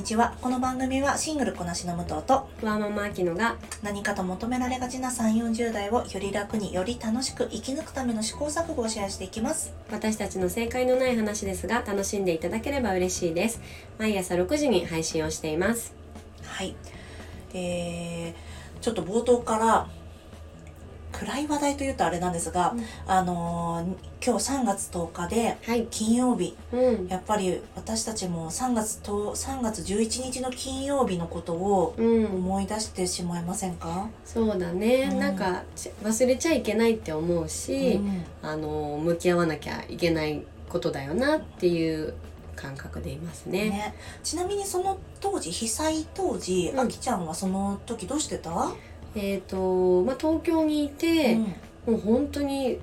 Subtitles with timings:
[0.00, 0.34] にちは。
[0.40, 9.74] この番組はシングルこなしの武藤とワーママアキノが何かと求められがちな3、40代をより楽により楽しく生き抜くための試行錯誤をシェアしていきます。
[9.92, 13.60] 私たちの正解のない話ですが楽しんでいただければ嬉しいです
[13.98, 15.92] 毎朝6時に配信をしています
[16.44, 16.74] はい。
[17.52, 19.86] えー、ちょっと冒頭から
[21.20, 22.84] 暗い話題というとあれなんですが、うん。
[23.06, 25.86] あのー今日3月10日ではい。
[25.90, 27.08] 金曜日、うん。
[27.08, 32.26] やっぱり私たちも3月と3月11日の金曜日のことをうん。
[32.26, 35.18] 思い出してしまいませんか、そうだね、うん。
[35.18, 38.24] なんかち忘れちゃいけないって思うし、うん。
[38.42, 42.14] あの向き合わなきゃいけないことだよなっていう
[42.56, 43.70] 感覚でいますね。
[43.70, 46.80] ね、ちなみにその当時被災当時、うん。
[46.80, 48.70] あきちゃんはその時どうしてた、
[49.14, 51.42] えっ、と、まあ、東京にいて、うん。
[51.94, 52.78] もう本当に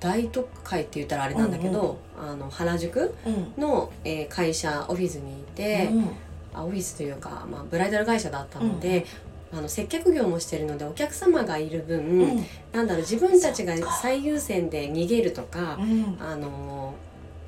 [0.00, 3.62] 大都会って言ったらあれなんだけど、あの原宿うん。
[3.62, 6.10] の、えー会社オフィスにいて、うん
[6.54, 9.06] あオフィスというか、まあ、ブライダル会社だったので、
[9.52, 12.46] あの接客業もしてるのでお客様がいる分、うん。
[12.72, 16.16] なんだろう自分たちが最優先で逃げるとか、うん。
[16.20, 16.94] あの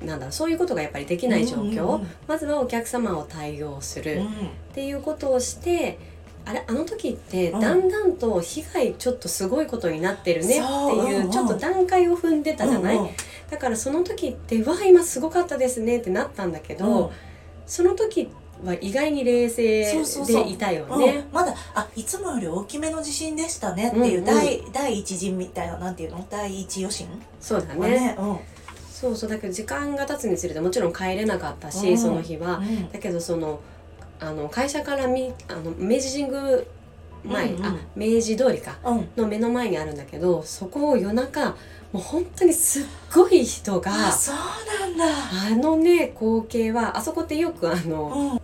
[0.01, 2.07] なんだろうそういうことがやっぱりできない状況、うんうん。
[2.27, 4.27] まずはお客様を対応するうん。
[4.27, 4.29] っ
[4.73, 5.97] ていうことをして
[6.45, 7.59] あれあの時ってうん。
[7.59, 11.27] だんだんと被害ちょっとすごいことになってるねっていうう。
[11.27, 12.99] んちょっと段階を踏んでたじゃない、
[13.49, 17.11] だからその時って「わあ今すごかったですね」ってなったんだけど、
[17.65, 18.29] その時
[18.63, 20.99] は意外に冷静そうそうそうでいたようん。
[20.99, 21.27] ね。
[21.31, 26.25] まだあいつもより大きめの地震でしたねっていう、第第一陣みたいななんていうの？
[26.29, 27.07] 第一余震？
[27.41, 28.15] そうだね。
[28.91, 29.29] そうそう。
[29.29, 31.97] だけど時間が経つにつれてもちろん帰れなかったし、うん。
[31.97, 32.59] その日は。
[32.59, 32.91] うん。
[32.91, 33.59] だけどその
[34.19, 36.59] あの会社からみあの明治神宮
[37.23, 37.65] 前、うんうん。
[37.65, 39.07] あ明治通りかうん。
[39.15, 41.55] の目の前にあるんだけどそこを夜中
[41.91, 44.35] もう本当にすっごい人があそう
[44.79, 45.05] なんだ。
[45.05, 48.41] あのね光景はあそこってよくあのうん。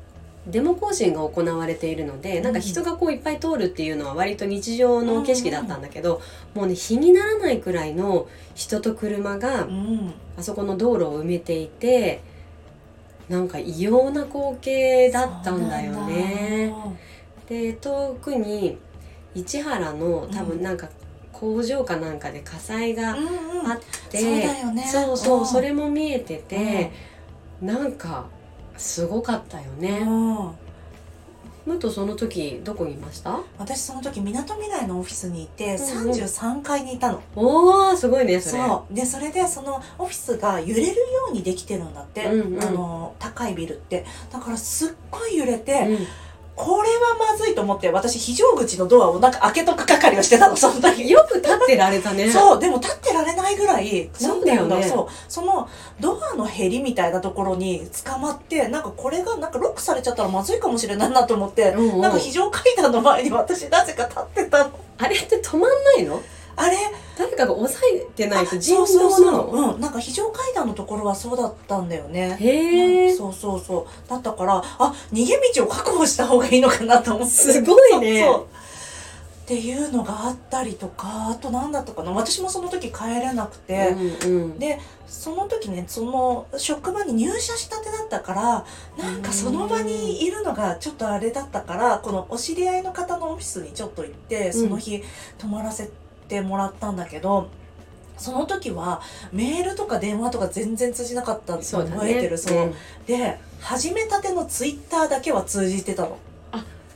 [0.47, 6.19] デモ行進が行われているのでなんか人がこういっぱい通るっていうのは割と日常の景色だったんだけど、
[6.55, 10.13] もうね日にならないくらいの人と車がうん。
[10.35, 12.23] あそこの道路を埋めていて
[13.31, 16.73] なんか異様な光景だったんだよね。
[17.47, 18.77] で遠くに
[19.33, 20.89] 市原の多分なんか
[21.31, 23.25] 工場かなんかで火災がうん
[23.61, 23.71] うん。
[23.71, 24.83] あって、そうだよね。
[24.85, 25.45] そうそううん。
[25.45, 26.91] それも見えてて、
[27.61, 28.25] なんか
[28.75, 30.01] すごかったよね。
[31.65, 33.39] うんむとその時どこにいました？
[33.57, 36.11] 私その時みなとみらいのオフィスにいてうんうん。
[36.11, 38.63] 33階にいたの、おーすごいねそれ。
[38.63, 38.93] そう。
[38.93, 40.93] でそれでそのオフィスが揺れるよ
[41.29, 42.63] うにできてるんだって、うんうん。
[42.63, 44.05] あの高いビルって。
[44.31, 46.07] だからすっごい揺れて、うん
[46.55, 52.29] これはまずいと思って私非常口のドアをなんか開けとく係をしてたのその時よく立ってられたね。
[52.29, 54.83] そうでも立ってられないぐらいそうだよね。
[54.83, 55.07] そう。
[55.27, 55.69] その
[55.99, 62.01] ドアのへりみたいなところに捕まってなんかこれがなんかロックされちゃったらまずいかもしれないなと思って、うんうん。
[62.01, 64.71] なんか非常階段の前に私なぜか立ってたの。
[64.97, 66.21] あれって止まんないの？
[66.55, 66.77] あれ？
[67.17, 69.51] 誰かが押さえてないとあ人道なの？
[69.51, 72.37] そう、うん、なんか非常階段のところはそうだったんだよね。
[72.39, 73.15] へえ。
[73.15, 74.09] そうそうそう。
[74.09, 77.33] だったからあ逃げ道を確保した方がいいのかなと思って。
[77.33, 78.21] すごいね。
[78.21, 78.47] そうそう。
[79.43, 82.11] っていうのがあったりとかあと何だったかな。
[82.11, 84.59] 私もその時帰れなくて、うんうん。
[84.59, 88.65] でその時ねその職場に入社したてだったから
[89.03, 95.03] なんかその場にいるのがちょっとあれだったからこのお知り合いの方のオフィスにちょっと行ってその日
[95.37, 95.89] 泊まらせ
[96.31, 97.49] てもらったんだけど、
[98.17, 99.01] その時は
[99.33, 102.75] メールとか電話とか全然通じなかったって覚えてるそう、うん。
[103.05, 106.17] で始めたてのツイッターだけは通じてたの。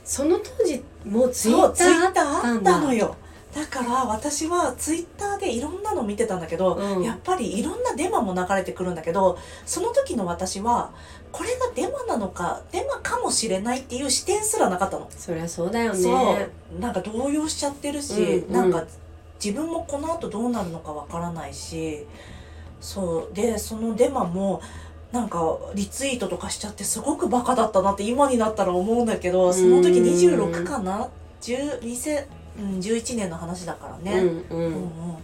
[0.04, 2.24] その当時もうツイッター
[2.54, 3.16] あったのよ。
[3.52, 7.02] だから私はツイッターでいろんなの見てたんだけど、うん。
[7.02, 10.92] やっぱりいろんなデマも流れてくるんだけどその時の私は
[11.32, 15.98] これがデマなのかデマかもしれないっていう視点すらなかったの、そりゃそうだよね。
[16.00, 16.80] そう。
[16.80, 18.52] なんか動揺しちゃってるし、うんうん。
[18.52, 18.84] なんか
[19.42, 22.06] 自分もこの後どうなるのかわからないし
[22.80, 24.60] そうでそのデマも
[25.12, 31.08] なんかリツイートとかしちゃってすごくバカだったなって今になったら思うんだけどその時うん26かな
[31.40, 32.26] ？10 2000
[32.58, 35.16] うん11年の話だからね、うんううんうんん。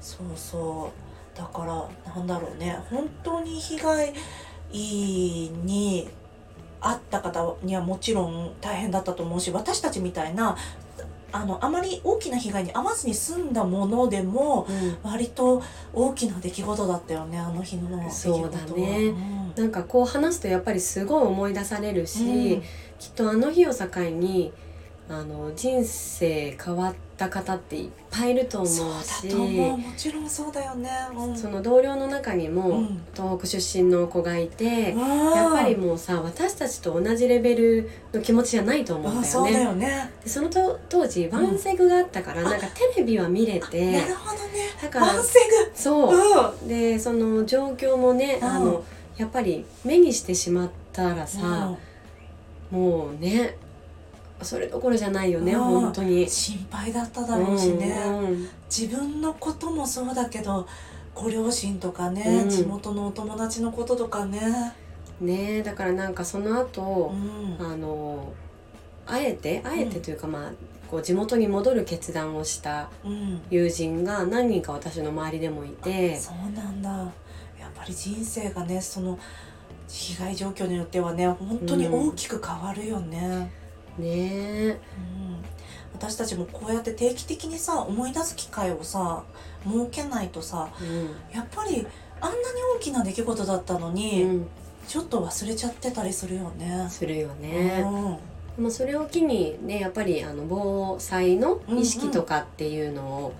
[0.00, 0.90] そうそ
[1.34, 1.38] う。
[1.38, 2.78] だからなんだろうね。
[2.90, 4.12] 本当に被害
[4.72, 6.08] に
[6.80, 10.56] 遭った方にはもちろん大変だったと思うし私たちみたいな
[11.36, 14.96] あのあまり大きな被害に遭わずに済んだものでもうん。
[15.02, 15.62] 割と
[15.92, 18.10] 大きな出来事だったよねあの日の出来事は。
[18.10, 19.14] そうだね。
[19.56, 22.62] なんかこう話すとやっぱりすごい思い出されるし、うん。
[22.98, 24.52] きっとあの日を境に
[25.08, 33.02] あの人生変わった方っていっぱいいると思うしもちろんそうだよね、うん、その同僚の中にも、うん。
[33.14, 39.62] 東北出身の子がいて、ややっぱりもうさ私たちと同じレベルの気持ちじゃないと思うんだよね。
[39.62, 40.10] よね。
[40.22, 44.40] でそのと当時ワンセグがあったから、なんかテレビは見れてなるほどね。
[44.82, 45.38] だからワンセ
[45.74, 46.14] そ
[46.64, 46.68] う。
[46.68, 48.48] でその状況もね、うん。
[48.48, 48.84] あの
[49.16, 51.74] やっぱり目にしてしまったらさ、
[52.70, 53.56] もうね
[54.42, 55.60] それどころじゃないよね、うん。
[55.60, 56.28] 本当に。
[56.28, 58.48] 心配だっただろうしね、うんうん。
[58.70, 60.66] 自分のこともそうだけど
[61.14, 62.50] ご両親とかね、うん。
[62.50, 64.40] 地元のお友達のこととかね、
[65.20, 67.66] ねだからなんかその後、うん。
[67.66, 68.32] あの
[69.06, 70.52] あえてあえてというか、まあ
[70.90, 76.16] こう地元に戻る決断をしたうん、友人が何人か私の周りでもいて。
[76.16, 76.90] そうなんだ。
[77.58, 79.18] やっぱり人生がねその
[79.88, 83.50] 被害状況によってはね本当に大きく変わるよね、
[83.98, 85.44] ねうん。
[85.94, 89.24] 私たちもこうやって定期的にさ思い出す機会をさ
[89.64, 91.06] 設けないとさうん。
[91.34, 91.86] やっぱり
[92.20, 92.42] あんなに
[92.76, 94.46] 大きな出来事だったのに、うん、
[94.86, 96.86] ちょっと忘れちゃってたりするよね。
[96.90, 97.84] するよね。
[97.84, 98.18] うん。
[98.56, 103.34] でもそれを機にねやっぱりあの防災の意識とかっていうのを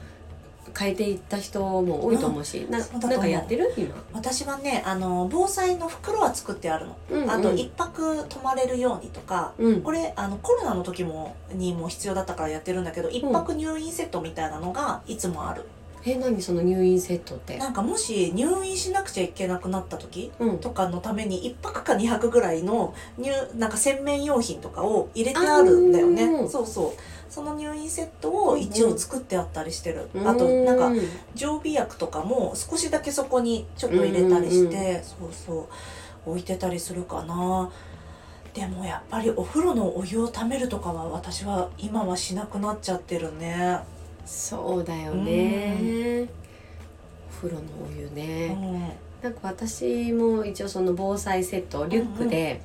[0.76, 3.10] 変えていった人も多いと思うし、うだと思う。
[3.10, 3.72] なんかやってる？
[3.76, 7.22] 今、私はねあの防災の袋は作ってあるの、うん。
[7.24, 7.30] うん。
[7.30, 9.82] あと一泊泊まれるようにとかうん。
[9.82, 15.64] これあのコロナの時もにも必要だったからやってるんだけど一泊入院セットみたいなのがいつもある、
[16.08, 17.58] え何その入院セットって？
[17.58, 20.58] なんかもし入院しなくちゃいけなくなった時うん。
[20.58, 26.48] とかのために1泊か2泊ぐらいの入なんか洗面用品とかを入れてあるんだよね。
[26.48, 27.00] そうそう。
[27.28, 30.28] その入院セットを一応作ってあったりしてる、うん。
[30.28, 31.00] あとなんかうん
[31.34, 35.68] 常備薬とかも少しだけそこにちょっと入れたりして、うんうんうそうそ
[36.26, 36.30] う。
[36.30, 37.70] 置いてたりするかな。
[38.54, 43.80] でもやっぱりお風呂のお湯をためるとかは私は今はしなくなっちゃってるね、
[44.26, 46.28] そうだよね、
[47.30, 48.80] お風呂のお湯うね、ん、
[49.22, 52.60] なんか私も一応その防災セットをリュックで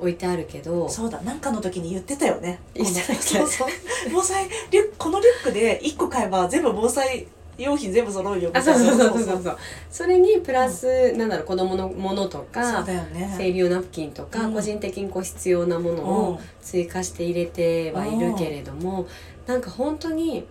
[0.00, 2.58] 置いてあるけど、そうだなんかの時に言ってたよね。
[2.74, 3.68] そうそう
[4.12, 7.28] 防災リュックこのリュックで1個買えば全部防災
[7.58, 9.58] 用品全部揃うよあそうそうそうそうそう。
[9.90, 13.34] それにプラス、なんだろう子供のものとそうかだよね。
[13.36, 14.54] 生理用ナプキンとか、うん。
[14.54, 16.06] 個人的にこう必要なものうん。
[16.06, 19.06] を追加して入れてはいるけれども、
[19.46, 20.46] なんか本当に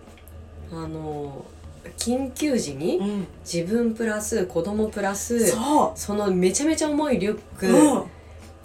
[0.72, 1.44] あの
[1.96, 3.26] 緊急時にうん。
[3.44, 8.04] 自分プラス子供プラスそそのめちゃめちゃ重いリュッう、ク、うん、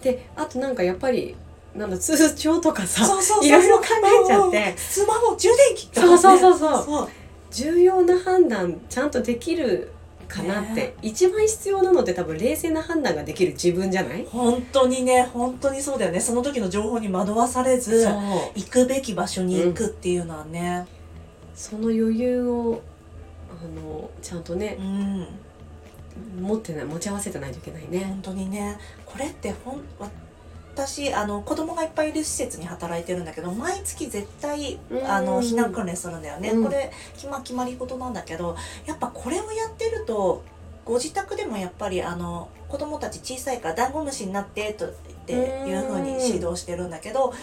[0.01, 1.35] であとなんかやっぱり
[1.75, 3.05] なんだ通帳とかさ
[3.43, 3.85] いろいろ考
[4.23, 4.71] えちゃって。
[4.71, 4.77] うん。
[4.77, 6.17] スマホ充電器とかね。
[6.17, 7.09] そうそうそうそう。
[7.51, 9.91] 重要な判断ちゃんとできる
[10.27, 10.93] かなって、ね。
[11.01, 14.25] 一番必要なのって多分冷静な判断ができる自分じゃない？
[14.29, 16.19] 本当にね本当にそうだよね。
[16.19, 18.07] その時の情報に惑わされず
[18.55, 20.87] 行くべき場所に行くっていうのはね
[21.55, 22.81] その余裕を
[23.49, 28.05] あのちゃんとねうん、持ってない持ち合わせてないといけないね。
[28.05, 28.77] 本当にね。
[29.05, 29.81] これってほん
[30.73, 35.25] 私あの子供がいっぱいいる施設に働いてるんだけど毎月絶対あうん。
[35.25, 36.63] の避難訓練するんだよね、うん。
[36.63, 40.43] これ決ま決まり事なんだけどやっぱこれをやってると
[40.83, 44.93] ご自宅でもやっぱりあの子供たち小さいからダンゴムシになってとっ
[45.25, 47.33] ていうふうに指導してるんだけど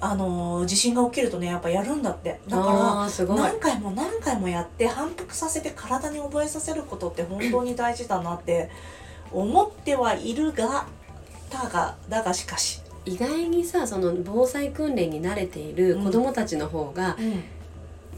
[0.00, 2.40] あの地震が起きるとねやっぱやるんだって。
[2.48, 3.38] だからあーすごい。
[3.38, 8.70] 何回も何回もやって反復させて体に覚えさせることって本当に大事だなって
[9.32, 10.86] 思ってはいるが
[11.50, 17.16] だがだがしかし、意外にさその防災訓練に慣れている子供たちの方が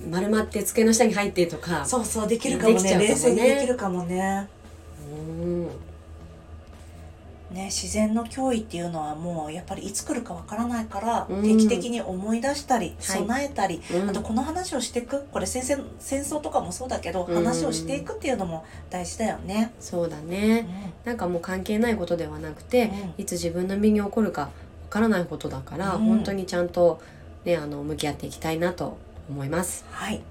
[0.08, 2.96] 丸まって机の下に入ってとか、そうそうできるかもね。
[2.96, 3.08] ね。
[3.08, 4.48] 冷静にできるかもね。
[5.12, 5.68] うん
[7.50, 11.42] ね自然の脅威っていうのはもうやっぱりいつ来るかわからないから、うん。
[11.42, 13.18] 定期的に思い出したりはい。
[13.18, 14.10] 備えたり、うん。
[14.10, 15.26] あとこの話をしていく？
[15.32, 17.34] これ戦争戦争とかもそうだけど、うん。
[17.34, 19.72] 話をしていくっていうのも大事だよね。
[19.80, 20.68] そうだうねん。
[21.04, 24.50] なんかもう関係ないことではなくて、いつ自分の身に起こるかわ
[24.90, 26.04] からないことだから、うん。
[26.04, 27.00] 本当にちゃんと
[27.44, 28.96] ねあの向き合っていきたいなと
[29.28, 29.84] 思います。
[29.90, 30.22] はい。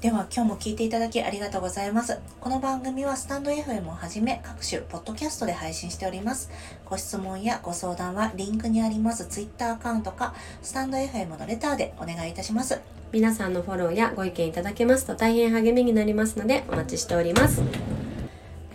[0.00, 2.18] では今日も聞いていただきありがとうございます。
[2.40, 6.50] この番組はスタンド FM をはじめ各種ポッドキャストで配信しております。
[6.86, 12.80] ご質問やご相談はリンクにあります Twitter アカウントかスタンド FM のレターでお願いいたします。
[13.12, 17.60] 皆さんのフォローやご意見いただけますと大変励みになりますのでお待ちしております。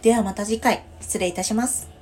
[0.04, 1.95] ではまた次回失礼いたします。